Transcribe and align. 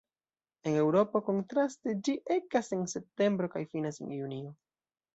En 0.71 0.77
Eŭropo, 0.83 1.21
kontraste, 1.27 1.95
ĝi 2.09 2.17
ekas 2.39 2.75
en 2.81 2.85
septembro 2.97 3.55
kaj 3.57 3.67
finas 3.75 4.05
en 4.07 4.21
junio. 4.21 4.61